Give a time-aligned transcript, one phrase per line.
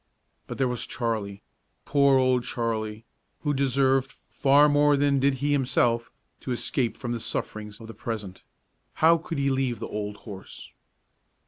[0.47, 1.43] But there was Charlie,
[1.85, 3.05] poor Old Charlie!
[3.41, 7.93] who deserved, far more than did he himself, to escape from the sufferings of the
[7.93, 8.41] present.
[8.95, 10.71] How could he leave the old horse?